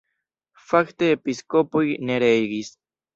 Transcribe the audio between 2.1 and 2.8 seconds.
ne regis.